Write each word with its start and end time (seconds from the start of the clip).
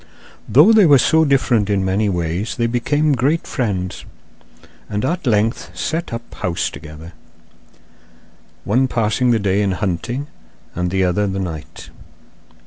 Though 0.49 0.73
they 0.73 0.87
were 0.87 0.97
so 0.97 1.25
different 1.25 1.69
in 1.69 1.85
many 1.85 2.09
ways 2.09 2.55
they 2.55 2.65
became 2.65 3.13
great 3.13 3.45
friends, 3.45 4.03
and 4.89 5.05
at 5.05 5.27
length 5.27 5.77
set 5.77 6.11
up 6.11 6.33
house 6.33 6.71
together, 6.71 7.13
one 8.63 8.87
passing 8.87 9.29
the 9.29 9.37
day 9.37 9.61
in 9.61 9.73
hunting 9.73 10.25
and 10.73 10.89
the 10.89 11.03
other 11.03 11.27
the 11.27 11.37
night. 11.37 11.91